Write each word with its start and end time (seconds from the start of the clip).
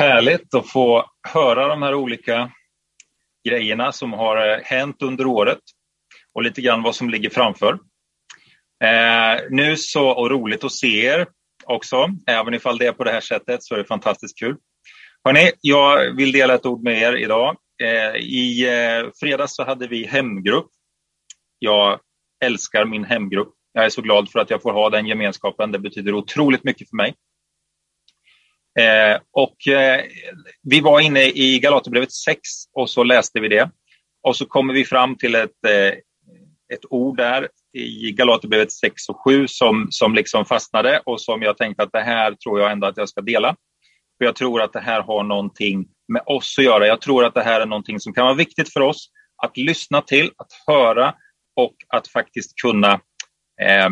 Härligt 0.00 0.54
att 0.54 0.70
få 0.70 1.10
höra 1.28 1.68
de 1.68 1.82
här 1.82 1.94
olika 1.94 2.52
grejerna 3.48 3.92
som 3.92 4.12
har 4.12 4.48
eh, 4.48 4.58
hänt 4.64 5.02
under 5.02 5.26
året 5.26 5.58
och 6.34 6.42
lite 6.42 6.60
grann 6.60 6.82
vad 6.82 6.94
som 6.94 7.10
ligger 7.10 7.30
framför. 7.30 7.72
Eh, 8.84 9.40
nu 9.50 9.76
så, 9.76 10.08
och 10.08 10.30
roligt 10.30 10.64
att 10.64 10.72
se 10.72 11.06
er 11.06 11.26
också, 11.64 12.08
även 12.26 12.54
ifall 12.54 12.78
det 12.78 12.86
är 12.86 12.92
på 12.92 13.04
det 13.04 13.10
här 13.10 13.20
sättet 13.20 13.62
så 13.62 13.74
är 13.74 13.78
det 13.78 13.84
fantastiskt 13.84 14.38
kul. 14.38 14.56
Hörrni, 15.24 15.50
jag 15.60 16.16
vill 16.16 16.32
dela 16.32 16.54
ett 16.54 16.66
ord 16.66 16.82
med 16.82 17.02
er 17.02 17.16
idag. 17.16 17.56
Eh, 17.82 18.16
I 18.16 18.68
eh, 18.68 19.10
fredags 19.20 19.56
så 19.56 19.64
hade 19.64 19.86
vi 19.86 20.06
hemgrupp. 20.06 20.70
Jag 21.58 22.00
älskar 22.44 22.84
min 22.84 23.04
hemgrupp. 23.04 23.52
Jag 23.72 23.84
är 23.84 23.90
så 23.90 24.02
glad 24.02 24.30
för 24.30 24.38
att 24.40 24.50
jag 24.50 24.62
får 24.62 24.72
ha 24.72 24.90
den 24.90 25.06
gemenskapen. 25.06 25.72
Det 25.72 25.78
betyder 25.78 26.14
otroligt 26.14 26.64
mycket 26.64 26.88
för 26.88 26.96
mig. 26.96 27.14
Eh, 28.78 29.20
och 29.32 29.68
eh, 29.68 30.04
vi 30.62 30.80
var 30.80 31.00
inne 31.00 31.24
i 31.24 31.58
Galaterbrevet 31.58 32.12
6 32.12 32.40
och 32.72 32.90
så 32.90 33.04
läste 33.04 33.40
vi 33.40 33.48
det. 33.48 33.70
Och 34.22 34.36
så 34.36 34.46
kommer 34.46 34.74
vi 34.74 34.84
fram 34.84 35.16
till 35.16 35.34
ett, 35.34 35.64
eh, 35.66 35.98
ett 36.74 36.84
ord 36.90 37.16
där 37.16 37.48
i 37.72 38.12
Galaterbrevet 38.12 38.72
6 38.72 39.08
och 39.08 39.24
7 39.24 39.48
som, 39.48 39.86
som 39.90 40.14
liksom 40.14 40.44
fastnade 40.44 41.02
och 41.06 41.20
som 41.20 41.42
jag 41.42 41.56
tänkte 41.56 41.82
att 41.82 41.92
det 41.92 42.00
här 42.00 42.34
tror 42.34 42.60
jag 42.60 42.72
ändå 42.72 42.86
att 42.86 42.96
jag 42.96 43.08
ska 43.08 43.20
dela. 43.20 43.56
För 44.18 44.24
jag 44.24 44.36
tror 44.36 44.62
att 44.62 44.72
det 44.72 44.80
här 44.80 45.02
har 45.02 45.24
någonting 45.24 45.86
med 46.08 46.22
oss 46.26 46.58
att 46.58 46.64
göra. 46.64 46.86
Jag 46.86 47.00
tror 47.00 47.24
att 47.24 47.34
det 47.34 47.42
här 47.42 47.60
är 47.60 47.66
någonting 47.66 48.00
som 48.00 48.12
kan 48.12 48.24
vara 48.24 48.34
viktigt 48.34 48.72
för 48.72 48.80
oss 48.80 49.10
att 49.42 49.56
lyssna 49.56 50.02
till, 50.02 50.30
att 50.36 50.52
höra 50.66 51.14
och 51.56 51.74
att 51.88 52.08
faktiskt 52.08 52.60
kunna 52.62 52.92
eh, 53.62 53.90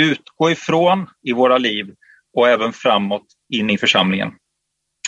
utgå 0.00 0.50
ifrån 0.50 1.06
i 1.22 1.32
våra 1.32 1.58
liv 1.58 1.94
och 2.36 2.48
även 2.48 2.72
framåt 2.72 3.26
in 3.50 3.70
i 3.70 3.78
församlingen. 3.78 4.32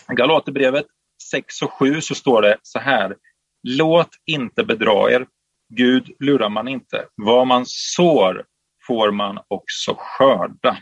Galaterbrevet 0.09 0.87
6 1.31 1.63
och 1.63 1.73
7 1.73 2.01
så 2.01 2.15
står 2.15 2.43
det 2.43 2.57
så 2.63 2.79
här. 2.79 3.17
Låt 3.69 4.09
inte 4.27 4.65
bedra 4.65 5.13
er. 5.13 5.27
Gud 5.69 6.11
lurar 6.21 6.49
man 6.49 6.69
inte. 6.69 7.07
Vad 7.15 7.47
man 7.47 7.65
sår 7.67 8.45
får 8.87 9.11
man 9.11 9.39
också 9.49 9.97
skörda. 9.99 10.79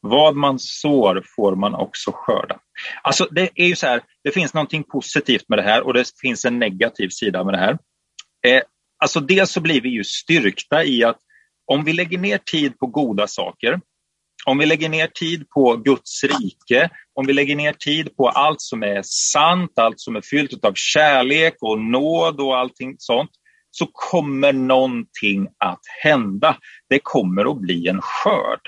Vad 0.00 0.36
man 0.36 0.58
sår 0.58 1.22
får 1.36 1.56
man 1.56 1.74
också 1.74 2.12
skörda. 2.14 2.58
Alltså 3.02 3.28
det 3.30 3.50
är 3.54 3.66
ju 3.66 3.76
så 3.76 3.86
här, 3.86 4.02
det 4.24 4.30
finns 4.30 4.54
någonting 4.54 4.82
positivt 4.82 5.48
med 5.48 5.58
det 5.58 5.62
här 5.62 5.82
och 5.82 5.94
det 5.94 6.04
finns 6.20 6.44
en 6.44 6.58
negativ 6.58 7.08
sida 7.08 7.44
med 7.44 7.54
det 7.54 7.58
här. 7.58 7.78
Eh, 8.46 8.62
alltså 8.98 9.20
dels 9.20 9.50
så 9.50 9.60
blir 9.60 9.80
vi 9.80 9.88
ju 9.88 10.04
styrkta 10.04 10.84
i 10.84 11.04
att 11.04 11.18
om 11.66 11.84
vi 11.84 11.92
lägger 11.92 12.18
ner 12.18 12.38
tid 12.38 12.78
på 12.78 12.86
goda 12.86 13.26
saker, 13.26 13.80
om 14.44 14.58
vi 14.58 14.66
lägger 14.66 14.88
ner 14.88 15.06
tid 15.06 15.48
på 15.50 15.76
Guds 15.76 16.24
rike, 16.24 16.90
om 17.14 17.26
vi 17.26 17.32
lägger 17.32 17.56
ner 17.56 17.72
tid 17.72 18.16
på 18.16 18.28
allt 18.28 18.60
som 18.60 18.82
är 18.82 19.02
sant, 19.04 19.78
allt 19.78 20.00
som 20.00 20.16
är 20.16 20.20
fyllt 20.20 20.64
av 20.64 20.72
kärlek 20.74 21.56
och 21.60 21.80
nåd 21.80 22.40
och 22.40 22.56
allting 22.56 22.96
sånt, 22.98 23.30
så 23.70 23.86
kommer 23.92 24.52
någonting 24.52 25.48
att 25.58 25.80
hända. 26.02 26.56
Det 26.88 27.00
kommer 27.02 27.50
att 27.50 27.60
bli 27.60 27.88
en 27.88 28.00
skörd. 28.00 28.60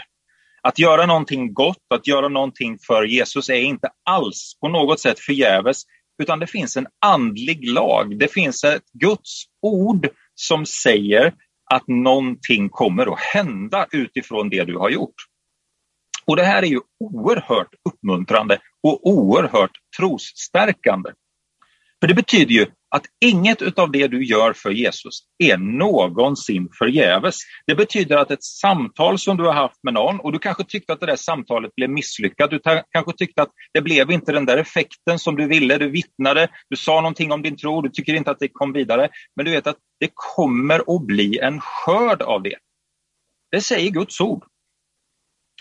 Att 0.62 0.78
göra 0.78 1.06
någonting 1.06 1.54
gott, 1.54 1.86
att 1.94 2.06
göra 2.06 2.28
någonting 2.28 2.78
för 2.86 3.04
Jesus 3.04 3.48
är 3.48 3.60
inte 3.60 3.88
alls 4.04 4.58
på 4.60 4.68
något 4.68 5.00
sätt 5.00 5.20
förgäves, 5.20 5.82
utan 6.22 6.38
det 6.38 6.46
finns 6.46 6.76
en 6.76 6.86
andlig 7.06 7.70
lag. 7.70 8.18
Det 8.18 8.32
finns 8.32 8.64
ett 8.64 8.82
Guds 8.92 9.44
ord 9.62 10.08
som 10.34 10.66
säger 10.66 11.34
att 11.74 11.88
någonting 11.88 12.68
kommer 12.68 13.12
att 13.12 13.20
hända 13.20 13.86
utifrån 13.92 14.48
det 14.48 14.64
du 14.64 14.76
har 14.76 14.90
gjort. 14.90 15.14
Och 16.26 16.36
det 16.36 16.44
här 16.44 16.62
är 16.62 16.66
ju 16.66 16.80
oerhört 17.00 17.74
uppmuntrande 17.88 18.58
och 18.82 19.06
oerhört 19.06 19.78
trosstärkande. 19.98 21.10
För 22.00 22.08
det 22.08 22.14
betyder 22.14 22.54
ju 22.54 22.66
att 22.90 23.04
inget 23.24 23.78
av 23.78 23.90
det 23.90 24.08
du 24.08 24.24
gör 24.24 24.52
för 24.52 24.70
Jesus 24.70 25.20
är 25.44 25.56
någonsin 25.56 26.68
förgäves. 26.78 27.36
Det 27.66 27.74
betyder 27.74 28.16
att 28.16 28.30
ett 28.30 28.44
samtal 28.44 29.18
som 29.18 29.36
du 29.36 29.44
har 29.44 29.52
haft 29.52 29.78
med 29.82 29.94
någon 29.94 30.20
och 30.20 30.32
du 30.32 30.38
kanske 30.38 30.64
tyckte 30.64 30.92
att 30.92 31.00
det 31.00 31.06
där 31.06 31.16
samtalet 31.16 31.74
blev 31.74 31.90
misslyckat. 31.90 32.50
Du 32.50 32.60
kanske 32.90 33.12
tyckte 33.18 33.42
att 33.42 33.50
det 33.72 33.82
blev 33.82 34.10
inte 34.10 34.32
den 34.32 34.46
där 34.46 34.56
effekten 34.56 35.18
som 35.18 35.36
du 35.36 35.46
ville. 35.46 35.78
Du 35.78 35.90
vittnade, 35.90 36.48
du 36.70 36.76
sa 36.76 36.94
någonting 36.94 37.32
om 37.32 37.42
din 37.42 37.56
tro, 37.56 37.82
du 37.82 37.90
tycker 37.90 38.14
inte 38.14 38.30
att 38.30 38.38
det 38.38 38.48
kom 38.52 38.72
vidare. 38.72 39.08
Men 39.36 39.44
du 39.44 39.50
vet 39.50 39.66
att 39.66 39.78
det 40.00 40.10
kommer 40.14 40.96
att 40.96 41.06
bli 41.06 41.38
en 41.38 41.60
skörd 41.60 42.22
av 42.22 42.42
det. 42.42 42.56
Det 43.50 43.60
säger 43.60 43.90
Guds 43.90 44.20
ord. 44.20 44.44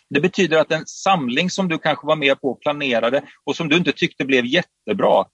Det 0.10 0.22
betyder 0.22 0.58
att 0.58 0.72
en 0.72 0.86
samling 0.86 1.50
som 1.50 1.68
du 1.68 1.78
kanske 1.78 2.08
var 2.08 2.16
med 2.16 2.42
på 2.42 2.50
och 2.50 2.62
planerade 2.62 3.24
och 3.44 3.56
som 3.56 3.70
du 3.70 3.78
inte 3.78 3.92
tyckte 3.92 4.26
blev 4.26 4.46
jättebra, 4.46 5.26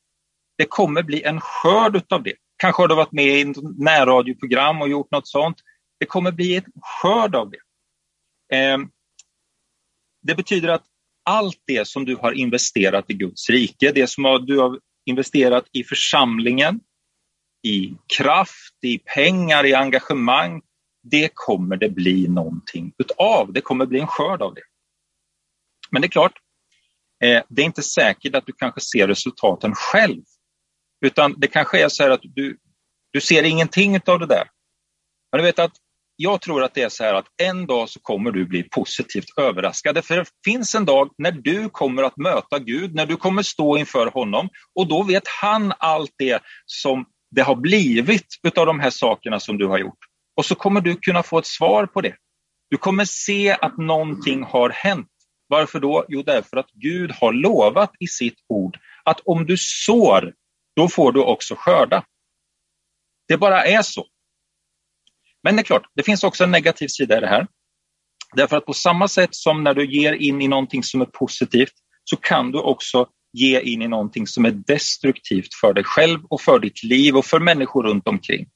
det 0.58 0.66
kommer 0.66 1.04
bli 1.04 1.24
en 1.24 1.42
skörd 1.42 2.04
av 2.10 2.24
det. 2.24 2.34
Kanske 2.58 2.82
har 2.82 2.88
du 2.88 2.96
varit 2.96 3.12
med 3.12 3.26
i 3.26 3.42
ett 3.42 3.58
närradioprogram 3.78 4.82
och 4.82 4.90
gjort 4.90 5.12
något 5.12 5.28
sånt. 5.28 5.58
Det 6.00 6.06
kommer 6.06 6.32
bli 6.32 6.56
en 6.56 6.66
skörd 6.82 7.36
av 7.36 7.52
det. 7.52 7.58
Ehm, 8.56 8.90
det 10.22 10.36
betyder 10.36 10.70
att 10.70 10.84
allt 11.26 11.64
det 11.68 11.88
som 11.88 12.06
du 12.06 12.16
har 12.16 12.32
investerat 12.32 13.06
i 13.08 13.14
Guds 13.14 13.50
rike, 13.50 13.92
det 13.92 14.08
som 14.08 14.46
du 14.46 14.60
har 14.60 14.80
investerat 15.06 15.66
i 15.72 15.84
församlingen, 15.84 16.80
i 17.68 17.94
kraft, 18.18 18.84
i 18.84 18.98
pengar, 18.98 19.66
i 19.66 19.74
engagemang, 19.74 20.62
det 21.04 21.30
kommer 21.34 21.78
det 21.78 21.90
bli 21.90 22.28
någonting 22.28 22.94
utav. 22.98 23.54
Det 23.54 23.62
kommer 23.62 23.86
bli 23.86 24.00
en 24.00 24.08
skörd 24.08 24.42
av 24.42 24.54
det. 24.54 24.62
Men 25.92 26.02
det 26.02 26.06
är 26.06 26.10
klart, 26.10 26.34
eh, 27.24 27.44
det 27.50 27.62
är 27.62 27.66
inte 27.66 27.84
säkert 27.84 28.36
att 28.36 28.46
du 28.46 28.54
kanske 28.54 28.82
ser 28.82 29.08
resultaten 29.08 29.76
själv. 29.76 30.22
Utan 31.06 31.36
det 31.38 31.48
kanske 31.48 31.84
är 31.84 31.90
så 31.90 32.04
här 32.04 32.10
att 32.10 32.22
du, 32.24 32.58
du 33.12 33.22
ser 33.22 33.44
ingenting 33.44 34.00
av 34.06 34.20
det 34.20 34.28
där. 34.28 34.50
Men 35.32 35.40
du 35.40 35.44
vet 35.44 35.60
att 35.60 35.74
jag 36.16 36.42
tror 36.42 36.64
att 36.64 36.74
det 36.74 36.82
är 36.82 36.90
så 36.90 37.04
här 37.04 37.14
att 37.14 37.26
en 37.42 37.66
dag 37.66 37.90
så 37.90 38.00
kommer 38.00 38.32
du 38.32 38.46
bli 38.46 38.64
positivt 38.64 39.38
överraskad. 39.38 40.06
För 40.06 40.18
det 40.18 40.26
finns 40.46 40.76
en 40.76 40.86
dag 40.86 41.12
när 41.18 41.32
du 41.32 41.70
kommer 41.70 42.04
att 42.04 42.18
möta 42.18 42.60
Gud, 42.60 42.96
när 42.96 43.06
du 43.06 43.18
kommer 43.18 43.44
stå 43.44 43.78
inför 43.78 44.08
honom 44.08 44.50
och 44.76 44.88
då 44.88 45.04
vet 45.04 45.24
han 45.42 45.74
allt 45.78 46.12
det 46.18 46.42
som 46.66 47.06
det 47.32 47.42
har 47.42 47.56
blivit 47.56 48.28
utav 48.44 48.66
de 48.66 48.80
här 48.80 48.90
sakerna 48.90 49.40
som 49.40 49.58
du 49.58 49.68
har 49.68 49.78
gjort. 49.78 50.11
Och 50.42 50.46
så 50.46 50.56
kommer 50.56 50.82
du 50.82 50.96
kunna 50.96 51.24
få 51.24 51.40
ett 51.40 51.46
svar 51.46 51.86
på 51.86 52.02
det. 52.02 52.16
Du 52.70 52.78
kommer 52.78 53.06
se 53.06 53.52
att 53.52 53.78
någonting 53.78 54.44
har 54.44 54.70
hänt. 54.70 55.08
Varför 55.48 55.80
då? 55.80 56.06
Jo, 56.08 56.24
därför 56.24 56.58
att 56.58 56.72
Gud 56.72 57.12
har 57.12 57.34
lovat 57.34 57.92
i 58.00 58.08
sitt 58.08 58.38
ord 58.48 58.80
att 59.04 59.20
om 59.26 59.46
du 59.46 59.58
sår, 59.58 60.34
då 60.76 60.88
får 60.88 61.12
du 61.12 61.20
också 61.24 61.56
skörda. 61.58 62.04
Det 63.28 63.38
bara 63.38 63.66
är 63.66 63.82
så. 63.82 64.06
Men 65.44 65.56
det 65.56 65.62
är 65.62 65.64
klart, 65.64 65.88
det 65.96 66.04
finns 66.04 66.24
också 66.24 66.44
en 66.44 66.52
negativ 66.52 66.88
sida 66.88 67.18
i 67.18 67.22
det 67.22 67.28
här. 67.28 67.48
Därför 68.36 68.58
att 68.58 68.66
på 68.66 68.74
samma 68.74 69.08
sätt 69.08 69.36
som 69.36 69.64
när 69.64 69.74
du 69.74 69.86
ger 69.86 70.14
in 70.14 70.42
i 70.42 70.48
någonting 70.48 70.84
som 70.84 71.02
är 71.02 71.06
positivt 71.06 71.74
så 72.04 72.18
kan 72.18 72.52
du 72.52 72.60
också 72.60 73.08
ge 73.34 73.62
in 73.62 73.82
i 73.82 73.88
någonting 73.88 74.28
som 74.28 74.46
är 74.46 74.52
destruktivt 74.52 75.54
för 75.62 75.74
dig 75.74 75.84
själv 75.84 76.20
och 76.30 76.42
för 76.42 76.60
ditt 76.60 76.84
liv 76.84 77.18
och 77.18 77.26
för 77.26 77.40
människor 77.40 77.84
runt 77.84 78.08
omkring. 78.08 78.48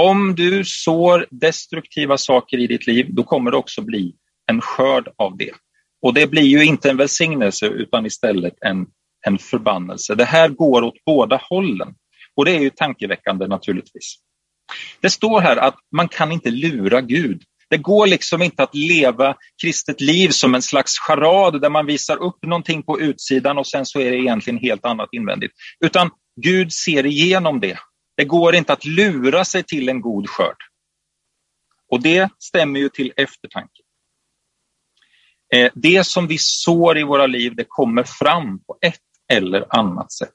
Om 0.00 0.34
du 0.34 0.64
sår 0.64 1.26
destruktiva 1.30 2.18
saker 2.18 2.58
i 2.58 2.66
ditt 2.66 2.86
liv, 2.86 3.06
då 3.10 3.22
kommer 3.22 3.50
det 3.50 3.56
också 3.56 3.82
bli 3.82 4.14
en 4.46 4.60
skörd 4.60 5.08
av 5.16 5.36
det. 5.36 5.50
Och 6.02 6.14
det 6.14 6.26
blir 6.26 6.42
ju 6.42 6.64
inte 6.64 6.90
en 6.90 6.96
välsignelse 6.96 7.66
utan 7.66 8.06
istället 8.06 8.54
en, 8.60 8.86
en 9.26 9.38
förbannelse. 9.38 10.14
Det 10.14 10.24
här 10.24 10.48
går 10.48 10.82
åt 10.82 11.04
båda 11.06 11.40
hållen. 11.50 11.94
Och 12.36 12.44
det 12.44 12.56
är 12.56 12.60
ju 12.60 12.70
tankeväckande 12.70 13.46
naturligtvis. 13.46 14.14
Det 15.00 15.10
står 15.10 15.40
här 15.40 15.56
att 15.56 15.76
man 15.96 16.08
kan 16.08 16.32
inte 16.32 16.50
lura 16.50 17.00
Gud. 17.00 17.42
Det 17.70 17.78
går 17.78 18.06
liksom 18.06 18.42
inte 18.42 18.62
att 18.62 18.74
leva 18.74 19.36
kristet 19.62 20.00
liv 20.00 20.28
som 20.28 20.54
en 20.54 20.62
slags 20.62 20.98
charad 20.98 21.60
där 21.60 21.70
man 21.70 21.86
visar 21.86 22.16
upp 22.16 22.42
någonting 22.42 22.82
på 22.82 23.00
utsidan 23.00 23.58
och 23.58 23.66
sen 23.66 23.86
så 23.86 24.00
är 24.00 24.10
det 24.10 24.16
egentligen 24.18 24.58
helt 24.58 24.84
annat 24.84 25.08
invändigt. 25.12 25.52
Utan 25.84 26.10
Gud 26.40 26.72
ser 26.72 27.06
igenom 27.06 27.60
det 27.60 27.78
det 28.18 28.24
går 28.24 28.54
inte 28.54 28.72
att 28.72 28.84
lura 28.84 29.44
sig 29.44 29.62
till 29.62 29.88
en 29.88 30.00
god 30.00 30.28
skörd. 30.28 30.56
Och 31.90 32.02
det 32.02 32.28
stämmer 32.38 32.80
ju 32.80 32.88
till 32.88 33.12
eftertanke. 33.16 33.82
Eh, 35.54 35.70
det 35.74 36.06
som 36.06 36.26
vi 36.26 36.38
sår 36.38 36.98
i 36.98 37.02
våra 37.02 37.26
liv, 37.26 37.54
det 37.56 37.64
kommer 37.68 38.02
fram 38.02 38.64
på 38.64 38.78
ett 38.80 39.00
eller 39.32 39.76
annat 39.78 40.12
sätt. 40.12 40.34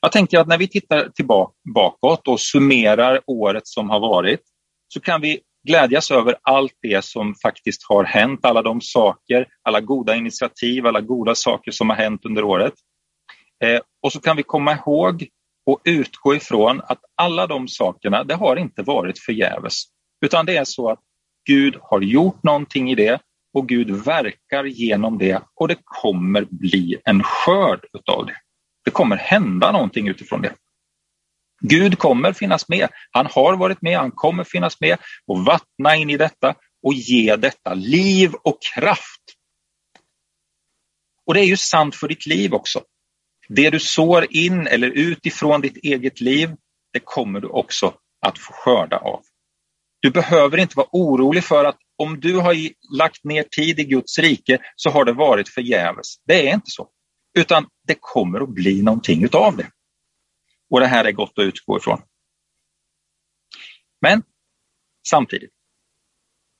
Jag 0.00 0.12
tänker 0.12 0.38
att 0.38 0.48
när 0.48 0.58
vi 0.58 0.68
tittar 0.68 1.08
tillbaka 1.08 1.54
bakåt 1.74 2.28
och 2.28 2.40
summerar 2.40 3.20
året 3.26 3.66
som 3.66 3.90
har 3.90 4.00
varit, 4.00 4.40
så 4.88 5.00
kan 5.00 5.20
vi 5.20 5.40
glädjas 5.68 6.10
över 6.10 6.36
allt 6.42 6.78
det 6.82 7.04
som 7.04 7.34
faktiskt 7.34 7.82
har 7.88 8.04
hänt, 8.04 8.44
alla 8.44 8.62
de 8.62 8.80
saker, 8.80 9.46
alla 9.62 9.80
goda 9.80 10.16
initiativ, 10.16 10.86
alla 10.86 11.00
goda 11.00 11.34
saker 11.34 11.70
som 11.70 11.90
har 11.90 11.96
hänt 11.96 12.24
under 12.24 12.44
året. 12.44 12.74
Eh, 13.64 13.80
och 14.02 14.12
så 14.12 14.20
kan 14.20 14.36
vi 14.36 14.42
komma 14.42 14.72
ihåg 14.72 15.28
och 15.66 15.80
utgå 15.84 16.34
ifrån 16.34 16.80
att 16.84 17.00
alla 17.14 17.46
de 17.46 17.68
sakerna, 17.68 18.24
det 18.24 18.34
har 18.34 18.56
inte 18.56 18.82
varit 18.82 19.18
förgäves. 19.18 19.82
Utan 20.24 20.46
det 20.46 20.56
är 20.56 20.64
så 20.64 20.90
att 20.90 21.00
Gud 21.44 21.76
har 21.80 22.00
gjort 22.00 22.42
någonting 22.42 22.90
i 22.90 22.94
det 22.94 23.20
och 23.54 23.68
Gud 23.68 23.90
verkar 23.90 24.64
genom 24.64 25.18
det 25.18 25.42
och 25.54 25.68
det 25.68 25.78
kommer 25.84 26.46
bli 26.50 26.96
en 27.04 27.22
skörd 27.22 27.84
utav 27.92 28.26
det. 28.26 28.36
Det 28.84 28.90
kommer 28.90 29.16
hända 29.16 29.72
någonting 29.72 30.08
utifrån 30.08 30.42
det. 30.42 30.54
Gud 31.60 31.98
kommer 31.98 32.32
finnas 32.32 32.68
med. 32.68 32.88
Han 33.10 33.26
har 33.26 33.56
varit 33.56 33.82
med, 33.82 33.98
han 33.98 34.10
kommer 34.10 34.44
finnas 34.44 34.80
med 34.80 34.98
och 35.26 35.44
vattna 35.44 35.96
in 35.96 36.10
i 36.10 36.16
detta 36.16 36.54
och 36.82 36.94
ge 36.94 37.36
detta 37.36 37.74
liv 37.74 38.32
och 38.44 38.58
kraft. 38.74 39.22
Och 41.26 41.34
det 41.34 41.40
är 41.40 41.44
ju 41.44 41.56
sant 41.56 41.94
för 41.94 42.08
ditt 42.08 42.26
liv 42.26 42.54
också. 42.54 42.80
Det 43.56 43.70
du 43.70 43.80
sår 43.80 44.26
in 44.30 44.66
eller 44.66 44.90
utifrån 44.90 45.60
ditt 45.60 45.76
eget 45.76 46.20
liv, 46.20 46.50
det 46.92 47.00
kommer 47.04 47.40
du 47.40 47.48
också 47.48 47.94
att 48.26 48.38
få 48.38 48.52
skörda 48.52 48.96
av. 48.96 49.22
Du 50.00 50.10
behöver 50.10 50.58
inte 50.58 50.76
vara 50.76 50.88
orolig 50.92 51.44
för 51.44 51.64
att 51.64 51.78
om 51.98 52.20
du 52.20 52.36
har 52.36 52.56
lagt 52.96 53.24
ner 53.24 53.42
tid 53.42 53.80
i 53.80 53.84
Guds 53.84 54.18
rike 54.18 54.58
så 54.76 54.90
har 54.90 55.04
det 55.04 55.12
varit 55.12 55.48
förgäves. 55.48 56.06
Det 56.26 56.48
är 56.48 56.54
inte 56.54 56.70
så, 56.70 56.88
utan 57.38 57.66
det 57.86 57.96
kommer 58.00 58.40
att 58.40 58.54
bli 58.54 58.82
någonting 58.82 59.24
utav 59.24 59.56
det. 59.56 59.70
Och 60.70 60.80
det 60.80 60.86
här 60.86 61.04
är 61.04 61.12
gott 61.12 61.38
att 61.38 61.44
utgå 61.44 61.76
ifrån. 61.76 62.02
Men 64.00 64.22
samtidigt, 65.08 65.50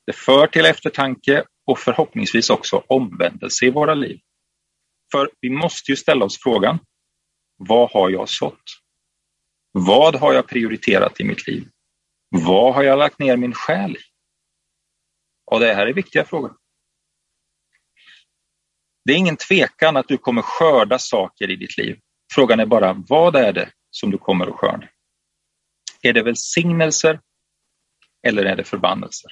det 0.06 0.12
för 0.12 0.46
till 0.46 0.66
eftertanke 0.66 1.44
och 1.66 1.78
förhoppningsvis 1.78 2.50
också 2.50 2.84
omvändelse 2.88 3.66
i 3.66 3.70
våra 3.70 3.94
liv. 3.94 4.20
För 5.12 5.30
vi 5.40 5.50
måste 5.50 5.92
ju 5.92 5.96
ställa 5.96 6.24
oss 6.24 6.38
frågan, 6.42 6.78
vad 7.56 7.90
har 7.90 8.10
jag 8.10 8.28
sått? 8.28 8.62
Vad 9.72 10.16
har 10.16 10.32
jag 10.32 10.48
prioriterat 10.48 11.20
i 11.20 11.24
mitt 11.24 11.46
liv? 11.46 11.68
Vad 12.28 12.74
har 12.74 12.82
jag 12.82 12.98
lagt 12.98 13.18
ner 13.18 13.36
min 13.36 13.54
själ 13.54 13.96
i? 13.96 14.00
Och 15.50 15.60
det 15.60 15.74
här 15.74 15.86
är 15.86 15.92
viktiga 15.92 16.24
frågor. 16.24 16.56
Det 19.04 19.12
är 19.12 19.16
ingen 19.16 19.36
tvekan 19.36 19.96
att 19.96 20.08
du 20.08 20.18
kommer 20.18 20.42
skörda 20.42 20.98
saker 20.98 21.50
i 21.50 21.56
ditt 21.56 21.78
liv. 21.78 22.00
Frågan 22.32 22.60
är 22.60 22.66
bara, 22.66 23.04
vad 23.08 23.36
är 23.36 23.52
det 23.52 23.72
som 23.90 24.10
du 24.10 24.18
kommer 24.18 24.46
att 24.46 24.54
skörda? 24.54 24.88
Är 26.02 26.12
det 26.12 26.22
välsignelser 26.22 27.20
eller 28.26 28.44
är 28.44 28.56
det 28.56 28.64
förbannelser? 28.64 29.30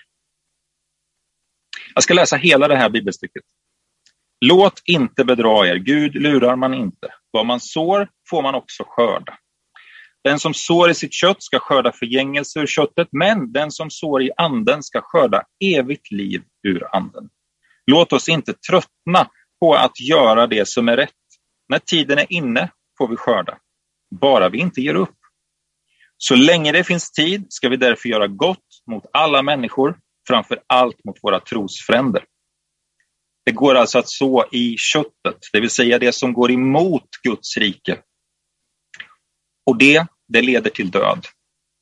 Jag 1.94 2.03
ska 2.03 2.15
läsa 2.15 2.37
hela 2.37 2.69
det 2.69 2.77
här 2.77 2.91
bibelstycket. 2.91 3.43
Låt 4.41 4.83
inte 4.85 5.25
bedra 5.25 5.69
er, 5.69 5.77
Gud 5.77 6.15
lurar 6.15 6.57
man 6.57 6.75
inte. 6.75 7.09
Vad 7.31 7.47
man 7.47 7.61
sår 7.61 8.09
får 8.31 8.43
man 8.43 8.55
också 8.55 8.85
skörda. 8.87 9.39
Den 10.25 10.39
som 10.39 10.55
sår 10.55 10.91
i 10.91 10.95
sitt 10.95 11.13
kött 11.13 11.43
ska 11.43 11.59
skörda 11.59 11.93
förgängelse 11.93 12.61
ur 12.61 12.67
köttet, 12.67 13.09
men 13.13 13.53
den 13.53 13.71
som 13.71 13.91
sår 13.91 14.23
i 14.23 14.31
anden 14.37 14.83
ska 14.83 15.01
skörda 15.01 15.43
evigt 15.65 16.11
liv 16.11 16.43
ur 16.63 16.97
anden. 16.97 17.29
Låt 17.87 18.13
oss 18.13 18.29
inte 18.29 18.53
tröttna 18.53 19.31
på 19.61 19.75
att 19.75 20.01
göra 20.01 20.47
det 20.47 20.69
som 20.69 20.89
är 20.89 20.97
rätt. 20.97 21.11
När 21.69 21.79
tiden 21.79 22.19
är 22.19 22.33
inne 22.33 22.71
får 22.99 23.09
vi 23.09 23.17
skörda, 23.17 23.59
bara 24.21 24.49
vi 24.49 24.59
inte 24.59 24.81
ger 24.81 24.95
upp. 24.95 25.17
Så 26.17 26.37
länge 26.37 26.73
det 26.73 26.85
finns 26.85 27.11
tid 27.11 27.47
ska 27.49 27.69
vi 27.69 27.77
därför 27.77 28.09
göra 28.09 28.27
gott 28.27 28.67
mot 28.91 29.05
alla 29.13 29.43
människor, 29.43 29.99
framför 30.29 30.61
allt 30.67 31.05
mot 31.05 31.19
våra 31.23 31.41
trosfränder. 31.41 32.25
Det 33.45 33.53
går 33.53 33.75
alltså 33.75 33.99
att 33.99 34.09
så 34.09 34.45
i 34.53 34.77
köttet, 34.79 35.39
det 35.53 35.61
vill 35.61 35.71
säga 35.71 35.99
det 35.99 36.13
som 36.13 36.33
går 36.33 36.51
emot 36.51 37.09
Guds 37.23 37.57
rike. 37.57 37.99
Och 39.67 39.79
det, 39.79 40.07
det 40.29 40.43
leder 40.43 40.71
till 40.71 40.91
död. 40.91 41.27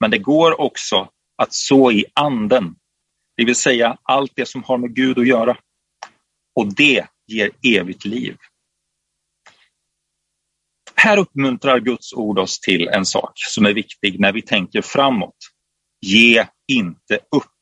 Men 0.00 0.10
det 0.10 0.18
går 0.18 0.60
också 0.60 1.10
att 1.42 1.52
så 1.52 1.92
i 1.92 2.04
anden, 2.14 2.74
det 3.36 3.44
vill 3.44 3.56
säga 3.56 3.98
allt 4.02 4.32
det 4.36 4.46
som 4.46 4.62
har 4.62 4.78
med 4.78 4.94
Gud 4.94 5.18
att 5.18 5.26
göra. 5.26 5.58
Och 6.54 6.74
det 6.74 7.06
ger 7.26 7.50
evigt 7.62 8.04
liv. 8.04 8.36
Här 10.94 11.18
uppmuntrar 11.18 11.80
Guds 11.80 12.12
ord 12.12 12.38
oss 12.38 12.60
till 12.60 12.88
en 12.88 13.06
sak 13.06 13.32
som 13.34 13.66
är 13.66 13.74
viktig 13.74 14.20
när 14.20 14.32
vi 14.32 14.42
tänker 14.42 14.82
framåt. 14.82 15.36
Ge 16.00 16.46
inte 16.68 17.14
upp. 17.14 17.52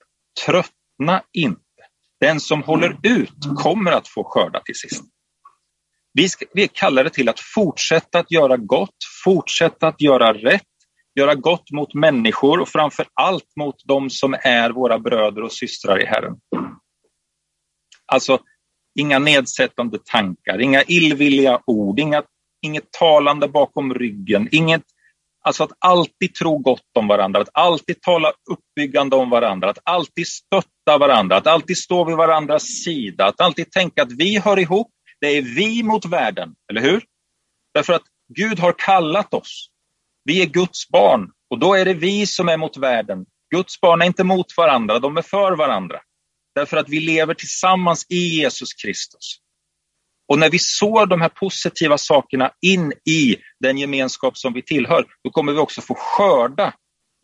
Tröttna 0.47 1.23
inte. 1.33 1.66
Den 2.21 2.41
som 2.41 2.63
håller 2.63 2.99
ut 3.03 3.57
kommer 3.57 3.93
att 3.93 4.09
få 4.09 4.25
skörda 4.25 4.61
till 4.61 4.75
sist. 4.75 5.05
Vi, 6.13 6.29
ska, 6.29 6.47
vi 6.55 6.63
är 6.63 6.69
kallade 6.73 7.11
till 7.11 7.29
att 7.29 7.41
fortsätta 7.41 8.19
att 8.19 8.31
göra 8.31 8.57
gott, 8.57 8.97
fortsätta 9.25 9.87
att 9.87 10.01
göra 10.01 10.33
rätt, 10.33 10.63
göra 11.15 11.35
gott 11.35 11.71
mot 11.71 11.95
människor 11.95 12.61
och 12.61 12.69
framför 12.69 13.07
allt 13.15 13.57
mot 13.57 13.75
de 13.85 14.11
som 14.11 14.35
är 14.43 14.71
våra 14.71 14.99
bröder 14.99 15.43
och 15.43 15.53
systrar 15.53 16.03
i 16.03 16.07
Herren. 16.07 16.37
Alltså, 18.07 18.39
inga 18.99 19.19
nedsättande 19.19 19.99
tankar, 20.05 20.61
inga 20.61 20.83
illvilliga 20.83 21.61
ord, 21.67 22.01
inga, 22.01 22.23
inget 22.62 22.91
talande 22.91 23.49
bakom 23.49 23.95
ryggen, 23.95 24.49
inget 24.51 24.85
Alltså 25.47 25.65
att 25.65 25.73
alltid 25.79 26.35
tro 26.35 26.59
gott 26.59 26.97
om 26.99 27.09
varandra, 27.09 27.41
att 27.41 27.49
alltid 27.53 28.03
tala 28.03 28.33
uppbyggande 28.51 29.17
om 29.17 29.31
varandra, 29.31 29.71
att 29.71 29.79
alltid 29.85 30.27
stötta 30.27 30.99
varandra, 30.99 31.37
att 31.37 31.47
alltid 31.47 31.79
stå 31.79 32.05
vid 32.05 32.17
varandras 32.17 32.63
sida, 32.63 33.27
att 33.27 33.41
alltid 33.41 33.71
tänka 33.71 34.03
att 34.03 34.13
vi 34.13 34.39
hör 34.39 34.59
ihop, 34.59 34.91
det 35.21 35.27
är 35.27 35.43
vi 35.43 35.83
mot 35.83 36.05
världen, 36.05 36.55
eller 36.71 36.81
hur? 36.81 37.05
Därför 37.75 37.93
att 37.93 38.03
Gud 38.35 38.59
har 38.59 38.73
kallat 38.79 39.35
oss. 39.35 39.69
Vi 40.25 40.43
är 40.43 40.47
Guds 40.47 40.89
barn 40.89 41.31
och 41.51 41.59
då 41.59 41.75
är 41.75 41.85
det 41.85 41.95
vi 41.95 42.27
som 42.27 42.49
är 42.49 42.57
mot 42.57 42.77
världen. 42.77 43.27
Guds 43.55 43.81
barn 43.81 44.03
är 44.03 44.07
inte 44.07 44.25
mot 44.25 44.57
varandra, 44.57 44.99
de 44.99 45.17
är 45.17 45.23
för 45.23 45.53
varandra. 45.53 46.01
Därför 46.55 46.77
att 46.77 46.89
vi 46.89 47.01
lever 47.01 47.35
tillsammans 47.35 48.07
i 48.09 48.41
Jesus 48.41 48.75
Kristus. 48.75 49.39
Och 50.28 50.38
när 50.38 50.50
vi 50.50 50.58
sår 50.58 51.06
de 51.06 51.20
här 51.20 51.28
positiva 51.28 51.99
sakerna 51.99 52.50
in 52.61 52.93
i 53.05 53.37
den 53.61 53.78
gemenskap 53.78 54.38
som 54.38 54.52
vi 54.52 54.62
tillhör, 54.62 55.05
då 55.25 55.31
kommer 55.31 55.52
vi 55.52 55.58
också 55.58 55.81
få 55.81 55.94
skörda 55.94 56.73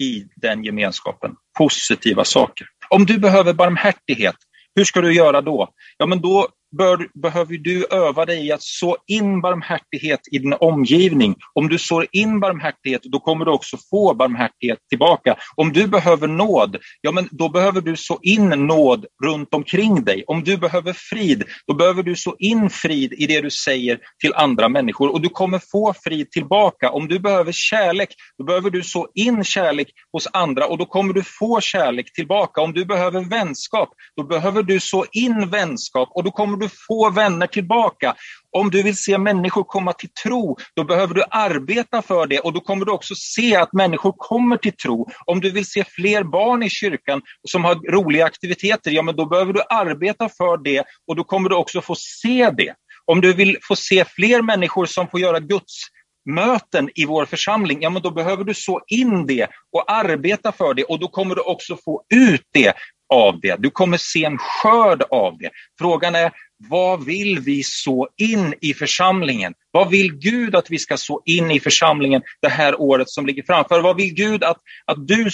i 0.03 0.25
den 0.37 0.65
gemenskapen 0.65 1.35
positiva 1.59 2.25
saker. 2.25 2.67
Om 2.89 3.07
du 3.07 3.19
behöver 3.19 3.53
barmhärtighet, 3.53 4.37
hur 4.75 4.85
ska 4.85 5.01
du 5.01 5.15
göra 5.15 5.41
då? 5.41 5.69
Ja, 5.99 6.07
men 6.07 6.21
då 6.21 6.49
bör, 6.79 7.09
behöver 7.23 7.59
du 7.59 7.87
öva 7.91 8.27
dig 8.27 8.47
i 8.47 8.53
att 8.53 8.63
så 8.63 8.97
in 9.07 9.41
barmhärtighet 9.41 10.21
i 10.33 10.39
din 10.39 10.53
omgivning. 10.53 11.35
Om 11.55 11.69
du 11.69 11.79
sår 11.79 12.07
in 12.13 12.41
barmhärtighet, 12.41 13.03
då 13.03 13.21
kommer 13.21 13.45
du 13.45 13.51
också 13.51 13.77
få 13.91 14.15
barmhärtighet 14.15 14.79
tillbaka. 14.89 15.37
Om 15.57 15.73
du 15.73 15.87
behöver 15.87 16.29
nåd, 16.29 16.77
ja 17.01 17.13
men 17.13 17.29
då 17.31 17.49
behöver 17.49 17.81
du 17.81 17.97
så 17.97 18.19
in 18.23 18.49
nåd 18.49 19.07
runt 19.25 19.55
omkring 19.55 20.05
dig. 20.05 20.25
Om 20.27 20.45
du 20.45 20.57
behöver 20.57 20.93
frid, 20.93 21.45
då 21.67 21.75
behöver 21.75 22.03
du 22.03 22.17
så 22.17 22.37
in 22.39 22.71
frid 22.71 23.13
i 23.13 23.27
det 23.27 23.41
du 23.41 23.51
säger 23.51 23.99
till 24.21 24.35
andra 24.35 24.69
människor 24.69 25.13
och 25.13 25.21
du 25.21 25.29
kommer 25.29 25.61
få 25.73 25.95
frid 26.05 26.31
tillbaka. 26.31 26.91
Om 26.91 27.09
du 27.09 27.19
behöver 27.19 27.53
kärlek, 27.53 28.09
då 28.39 28.45
behöver 28.45 28.71
du 28.71 28.83
så 28.83 29.09
in 29.15 29.45
kärlek 29.45 29.89
hos 30.13 30.29
andra 30.33 30.67
och 30.67 30.79
då 30.79 30.85
kommer 30.85 31.15
du 31.15 31.23
få 31.23 31.61
kärlek 31.61 32.13
tillbaka. 32.13 32.61
Om 32.61 32.73
du 32.73 32.85
behöver 32.85 33.21
vänskap, 33.21 33.89
då 34.17 34.25
behöver 34.25 34.63
du 34.63 34.81
så 34.81 35.05
in 35.13 35.51
vänskap 35.51 36.09
och 36.15 36.25
då 36.25 36.31
kommer 36.31 36.62
du 36.63 36.69
få 36.89 37.11
vänner 37.11 37.47
tillbaka. 37.47 38.15
Om 38.51 38.71
du 38.71 38.83
vill 38.83 38.97
se 38.97 39.19
människor 39.19 39.65
komma 39.65 39.93
till 39.93 40.09
tro, 40.25 40.57
då 40.77 40.85
behöver 40.85 41.15
du 41.15 41.25
arbeta 41.31 42.03
för 42.03 42.27
det 42.27 42.41
och 42.41 42.53
då 42.53 42.61
kommer 42.61 42.85
du 42.85 42.93
också 42.93 43.15
se 43.15 43.57
att 43.57 43.73
människor 43.73 44.15
kommer 44.17 44.57
till 44.57 44.77
tro. 44.77 45.09
Om 45.27 45.41
du 45.41 45.51
vill 45.51 45.67
se 45.67 45.85
fler 45.85 46.25
barn 46.25 46.63
i 46.63 46.71
kyrkan 46.71 47.23
som 47.49 47.65
har 47.65 47.75
roliga 47.75 48.25
aktiviteter, 48.25 48.91
ja 48.91 49.03
men 49.03 49.17
då 49.17 49.27
behöver 49.27 49.53
du 49.53 49.63
arbeta 49.69 50.29
för 50.29 50.65
det 50.65 50.85
och 51.09 51.17
då 51.17 51.25
kommer 51.25 51.49
du 51.49 51.57
också 51.57 51.81
få 51.81 51.95
se 51.99 52.51
det. 52.51 52.75
Om 53.05 53.21
du 53.21 53.33
vill 53.33 53.59
få 53.63 53.77
se 53.77 54.05
fler 54.05 54.43
människor 54.43 54.87
som 54.87 55.09
får 55.09 55.21
göra 55.21 55.41
Guds 55.41 55.83
möten 56.25 56.91
i 56.95 57.05
vår 57.05 57.25
församling, 57.25 57.83
ja 57.83 57.91
men 57.91 58.03
då 58.03 58.11
behöver 58.11 58.45
du 58.45 58.55
så 58.55 58.81
in 58.87 59.27
det 59.27 59.49
och 59.73 59.93
arbeta 59.93 60.53
för 60.53 60.75
det 60.75 60.85
och 60.85 60.99
då 60.99 61.09
kommer 61.09 61.35
du 61.35 61.41
också 61.41 61.77
få 61.85 62.03
ut 62.15 62.47
det 62.53 62.75
av 63.13 63.41
det. 63.41 63.57
Du 63.59 63.71
kommer 63.71 63.97
se 63.97 64.25
en 64.25 64.39
skörd 64.39 65.03
av 65.11 65.39
det. 65.39 65.51
Frågan 65.79 66.15
är, 66.15 66.33
vad 66.69 67.05
vill 67.05 67.41
vi 67.41 67.63
så 67.63 68.09
in 68.17 68.55
i 68.61 68.75
församlingen? 68.75 69.55
Vad 69.71 69.91
vill 69.91 70.19
Gud 70.19 70.55
att 70.55 70.71
vi 70.71 70.79
ska 70.79 70.97
så 70.97 71.23
in 71.25 71.51
i 71.51 71.61
församlingen 71.61 72.23
det 72.41 72.49
här 72.49 72.81
året 72.81 73.11
som 73.11 73.27
ligger 73.27 73.43
framför? 73.43 73.81
Vad 73.81 73.97
vill 73.97 74.15
Gud 74.15 74.45
att, 74.45 74.59
att 74.85 75.09
du 75.09 75.31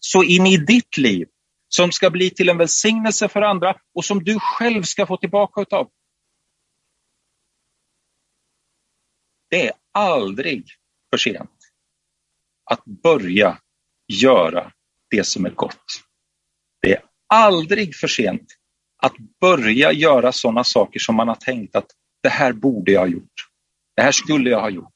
så 0.00 0.22
in 0.22 0.46
i 0.46 0.56
ditt 0.56 0.96
liv 0.96 1.26
som 1.68 1.92
ska 1.92 2.10
bli 2.10 2.30
till 2.30 2.48
en 2.48 2.58
välsignelse 2.58 3.28
för 3.28 3.42
andra 3.42 3.76
och 3.94 4.04
som 4.04 4.24
du 4.24 4.38
själv 4.40 4.82
ska 4.82 5.06
få 5.06 5.16
tillbaka 5.16 5.60
utav? 5.60 5.90
Det 9.50 9.66
är 9.66 9.72
aldrig 9.92 10.64
för 11.10 11.18
sent 11.18 11.50
att 12.64 12.84
börja 12.84 13.58
göra 14.08 14.72
det 15.10 15.24
som 15.24 15.44
är 15.44 15.50
gott. 15.50 16.02
Det 16.82 16.92
är 16.92 17.02
aldrig 17.26 17.96
för 17.96 18.08
sent 18.08 18.59
att 19.02 19.14
börja 19.40 19.92
göra 19.92 20.32
sådana 20.32 20.64
saker 20.64 21.00
som 21.00 21.14
man 21.14 21.28
har 21.28 21.34
tänkt 21.34 21.76
att 21.76 21.86
det 22.22 22.28
här 22.28 22.52
borde 22.52 22.92
jag 22.92 23.00
ha 23.00 23.06
gjort. 23.06 23.48
Det 23.96 24.02
här 24.02 24.12
skulle 24.12 24.50
jag 24.50 24.60
ha 24.60 24.70
gjort. 24.70 24.94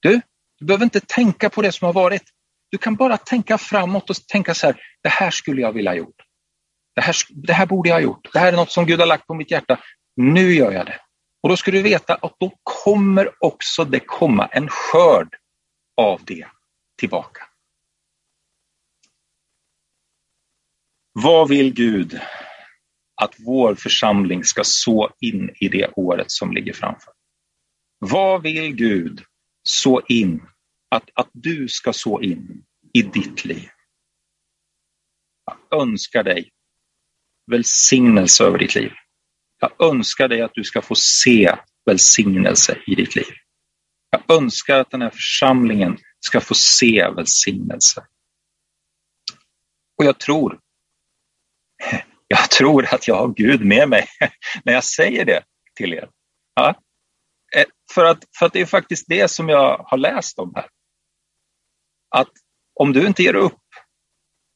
Du, 0.00 0.20
du 0.58 0.66
behöver 0.66 0.84
inte 0.84 1.00
tänka 1.00 1.50
på 1.50 1.62
det 1.62 1.72
som 1.72 1.86
har 1.86 1.92
varit. 1.92 2.22
Du 2.70 2.78
kan 2.78 2.96
bara 2.96 3.16
tänka 3.16 3.58
framåt 3.58 4.10
och 4.10 4.16
tänka 4.16 4.54
så 4.54 4.66
här, 4.66 4.76
det 5.02 5.08
här 5.08 5.30
skulle 5.30 5.60
jag 5.60 5.72
vilja 5.72 5.90
ha 5.90 5.96
gjort. 5.96 6.16
Det 6.94 7.00
här, 7.00 7.14
det 7.28 7.52
här 7.52 7.66
borde 7.66 7.88
jag 7.88 7.96
ha 7.96 8.00
gjort. 8.00 8.32
Det 8.32 8.38
här 8.38 8.52
är 8.52 8.56
något 8.56 8.72
som 8.72 8.86
Gud 8.86 9.00
har 9.00 9.06
lagt 9.06 9.26
på 9.26 9.34
mitt 9.34 9.50
hjärta. 9.50 9.80
Nu 10.16 10.54
gör 10.54 10.72
jag 10.72 10.86
det. 10.86 11.00
Och 11.42 11.48
då 11.48 11.56
ska 11.56 11.70
du 11.70 11.82
veta 11.82 12.14
att 12.14 12.34
då 12.38 12.52
kommer 12.62 13.44
också 13.44 13.84
det 13.84 14.00
komma 14.00 14.46
en 14.46 14.68
skörd 14.68 15.36
av 15.96 16.20
det 16.24 16.46
tillbaka. 16.98 17.46
Vad 21.12 21.48
vill 21.48 21.74
Gud 21.74 22.20
att 23.20 23.34
vår 23.38 23.74
församling 23.74 24.44
ska 24.44 24.64
så 24.64 25.10
in 25.20 25.50
i 25.60 25.68
det 25.68 25.90
året 25.96 26.30
som 26.30 26.52
ligger 26.52 26.72
framför? 26.72 27.12
Vad 27.98 28.42
vill 28.42 28.74
Gud 28.74 29.22
så 29.62 30.00
in, 30.08 30.42
att, 30.88 31.10
att 31.14 31.30
du 31.32 31.68
ska 31.68 31.92
så 31.92 32.20
in 32.20 32.64
i 32.92 33.02
ditt 33.02 33.44
liv? 33.44 33.68
Jag 35.44 35.82
önskar 35.82 36.22
dig 36.22 36.50
välsignelse 37.50 38.44
över 38.44 38.58
ditt 38.58 38.74
liv. 38.74 38.92
Jag 39.60 39.90
önskar 39.90 40.28
dig 40.28 40.42
att 40.42 40.54
du 40.54 40.64
ska 40.64 40.82
få 40.82 40.94
se 40.94 41.56
välsignelse 41.86 42.78
i 42.86 42.94
ditt 42.94 43.16
liv. 43.16 43.34
Jag 44.10 44.36
önskar 44.36 44.80
att 44.80 44.90
den 44.90 45.02
här 45.02 45.10
församlingen 45.10 45.98
ska 46.20 46.40
få 46.40 46.54
se 46.54 47.10
välsignelse. 47.16 48.06
Och 49.98 50.04
jag 50.04 50.18
tror, 50.18 50.60
jag 52.32 52.50
tror 52.50 52.94
att 52.94 53.08
jag 53.08 53.14
har 53.14 53.28
Gud 53.28 53.64
med 53.64 53.88
mig 53.88 54.06
när 54.64 54.72
jag 54.72 54.84
säger 54.84 55.24
det 55.24 55.44
till 55.74 55.94
er. 55.94 56.10
Ja. 56.54 56.68
Eh, 57.56 57.64
för, 57.94 58.04
att, 58.04 58.24
för 58.38 58.46
att 58.46 58.52
det 58.52 58.60
är 58.60 58.66
faktiskt 58.66 59.08
det 59.08 59.30
som 59.30 59.48
jag 59.48 59.78
har 59.78 59.98
läst 59.98 60.38
om 60.38 60.52
här. 60.54 60.68
Att 62.08 62.30
om 62.74 62.92
du 62.92 63.06
inte 63.06 63.22
ger 63.22 63.34
upp 63.34 63.62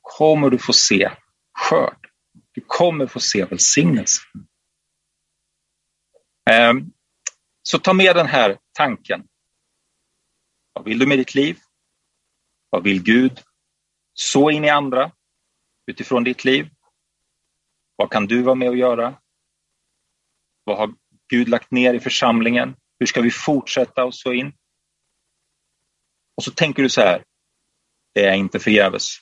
kommer 0.00 0.50
du 0.50 0.58
få 0.58 0.72
se 0.72 1.10
skörd. 1.58 2.06
Du 2.52 2.60
kommer 2.66 3.06
få 3.06 3.20
se 3.20 3.44
välsignelse. 3.44 4.22
Ehm, 6.50 6.92
så 7.62 7.78
ta 7.78 7.92
med 7.92 8.16
den 8.16 8.26
här 8.26 8.58
tanken. 8.72 9.26
Vad 10.72 10.84
vill 10.84 10.98
du 10.98 11.06
med 11.06 11.18
ditt 11.18 11.34
liv? 11.34 11.58
Vad 12.70 12.82
vill 12.82 13.02
Gud? 13.02 13.42
Så 14.12 14.50
in 14.50 14.64
i 14.64 14.68
andra 14.68 15.12
utifrån 15.86 16.24
ditt 16.24 16.44
liv. 16.44 16.73
Vad 17.96 18.10
kan 18.10 18.26
du 18.26 18.42
vara 18.42 18.54
med 18.54 18.68
och 18.68 18.76
göra? 18.76 19.14
Vad 20.64 20.78
har 20.78 20.94
Gud 21.28 21.48
lagt 21.48 21.70
ner 21.70 21.94
i 21.94 22.00
församlingen? 22.00 22.76
Hur 22.98 23.06
ska 23.06 23.20
vi 23.20 23.30
fortsätta 23.30 24.04
och 24.04 24.14
så 24.14 24.32
in? 24.32 24.52
Och 26.36 26.44
så 26.44 26.50
tänker 26.50 26.82
du 26.82 26.88
så 26.88 27.00
här, 27.00 27.24
det 28.14 28.24
är 28.24 28.34
inte 28.34 28.58
förgäves. 28.58 29.16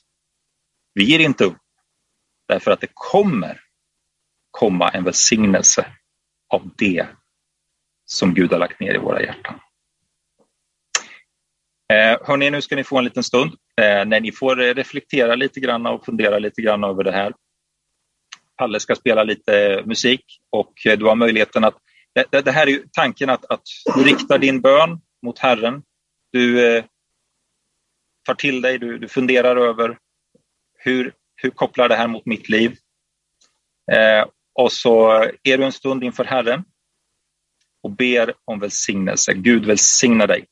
Vi 0.93 1.03
ger 1.03 1.19
inte 1.19 1.45
upp 1.45 1.57
därför 2.47 2.71
att 2.71 2.81
det 2.81 2.91
kommer 2.93 3.61
komma 4.51 4.89
en 4.89 5.03
välsignelse 5.03 5.85
av 6.49 6.69
det 6.77 7.07
som 8.05 8.33
Gud 8.33 8.51
har 8.51 8.59
lagt 8.59 8.79
ner 8.79 8.93
i 8.93 8.97
våra 8.97 9.21
hjärtan. 9.21 9.59
Eh, 11.93 12.17
hörni, 12.27 12.49
nu 12.49 12.61
ska 12.61 12.75
ni 12.75 12.83
få 12.83 12.97
en 12.97 13.03
liten 13.03 13.23
stund 13.23 13.51
eh, 13.81 14.05
när 14.05 14.19
ni 14.19 14.31
får 14.31 14.55
reflektera 14.55 15.35
lite 15.35 15.59
grann 15.59 15.85
och 15.85 16.05
fundera 16.05 16.39
lite 16.39 16.61
grann 16.61 16.83
över 16.83 17.03
det 17.03 17.11
här. 17.11 17.33
Palle 18.57 18.79
ska 18.79 18.95
spela 18.95 19.23
lite 19.23 19.73
eh, 19.73 19.85
musik 19.85 20.25
och 20.49 20.73
eh, 20.85 20.97
du 20.97 21.05
har 21.05 21.15
möjligheten 21.15 21.63
att... 21.63 21.77
Det, 22.31 22.41
det 22.41 22.51
här 22.51 22.67
är 22.67 22.71
ju 22.71 22.85
tanken 22.91 23.29
att, 23.29 23.45
att 23.45 23.63
du 23.95 24.03
riktar 24.03 24.37
din 24.37 24.61
bön 24.61 25.01
mot 25.25 25.39
Herren. 25.39 25.83
Du 26.31 26.67
eh, 26.67 26.83
tar 28.25 28.33
till 28.33 28.61
dig, 28.61 28.77
du, 28.77 28.97
du 28.97 29.07
funderar 29.07 29.55
över 29.55 29.97
hur, 30.77 31.13
hur 31.35 31.49
kopplar 31.49 31.89
det 31.89 31.95
här 31.95 32.07
mot 32.07 32.25
mitt 32.25 32.49
liv? 32.49 32.77
Eh, 33.91 34.25
och 34.53 34.71
så 34.71 35.11
är 35.43 35.57
du 35.57 35.63
en 35.63 35.71
stund 35.71 36.03
inför 36.03 36.23
Herren 36.23 36.63
och 37.83 37.91
ber 37.91 38.33
om 38.45 38.59
välsignelse. 38.59 39.33
Gud 39.33 39.65
välsigna 39.65 40.27
dig 40.27 40.45